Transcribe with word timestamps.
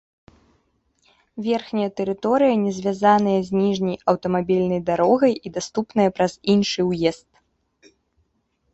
Верхняя 1.47 1.91
тэрыторыя 2.01 2.55
не 2.63 2.71
звязаная 2.79 3.37
з 3.51 3.59
ніжняй 3.61 3.97
аўтамабільнай 4.15 4.81
дарогай, 4.91 5.33
і 5.45 5.55
даступная 5.59 6.09
праз 6.19 6.31
іншы 6.59 6.81
ўезд. 6.93 7.29